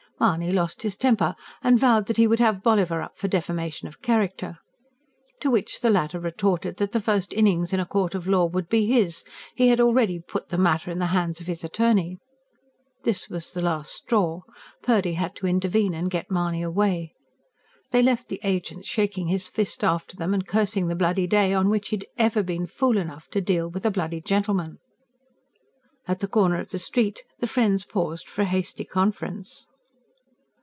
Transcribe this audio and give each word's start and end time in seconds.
Mahony 0.21 0.51
lost 0.51 0.83
his 0.83 0.95
temper, 0.95 1.33
and 1.63 1.79
vowed 1.79 2.05
that 2.05 2.17
he 2.17 2.27
would 2.27 2.37
have 2.37 2.61
Bolliver 2.61 3.01
up 3.01 3.17
for 3.17 3.27
defamation 3.27 3.87
of 3.87 4.03
character. 4.03 4.59
To 5.39 5.49
which 5.49 5.79
the 5.79 5.89
latter 5.89 6.19
retorted 6.19 6.77
that 6.77 6.91
the 6.91 7.01
first 7.01 7.33
innings 7.33 7.73
in 7.73 7.79
a 7.79 7.87
court 7.87 8.13
of 8.13 8.27
law 8.27 8.45
would 8.45 8.69
be 8.69 8.85
his: 8.85 9.23
he 9.55 9.69
had 9.69 9.79
already 9.81 10.19
put 10.19 10.49
the 10.49 10.59
matter 10.59 10.91
in 10.91 10.99
the 10.99 11.07
hands 11.07 11.41
of 11.41 11.47
his 11.47 11.63
attorney. 11.63 12.19
This 13.03 13.29
was 13.29 13.49
the 13.49 13.63
last 13.63 13.91
straw. 13.95 14.41
Purdy 14.83 15.13
had 15.13 15.35
to 15.37 15.47
intervene 15.47 15.95
and 15.95 16.07
get 16.11 16.29
Mahony 16.29 16.61
away. 16.61 17.15
They 17.89 18.03
left 18.03 18.27
the 18.27 18.41
agent 18.43 18.85
shaking 18.85 19.25
his 19.25 19.47
fist 19.47 19.83
after 19.83 20.15
them 20.15 20.35
and 20.35 20.45
cursing 20.47 20.87
the 20.87 20.93
bloody 20.95 21.25
day 21.25 21.51
on 21.51 21.67
which 21.67 21.87
he'd 21.89 22.05
ever 22.19 22.43
been 22.43 22.67
fool 22.67 22.99
enough 22.99 23.27
to 23.29 23.41
do 23.41 23.41
a 23.41 23.45
deal 23.45 23.69
with 23.71 23.87
a 23.87 23.91
bloody 23.91 24.21
gentleman. 24.21 24.77
At 26.07 26.19
the 26.19 26.27
corner 26.27 26.59
of 26.59 26.69
the 26.69 26.77
street 26.77 27.23
the 27.39 27.47
friends 27.47 27.83
paused 27.83 28.29
for 28.29 28.43
a 28.43 28.45
hasty 28.45 28.85
conference. 28.85 29.65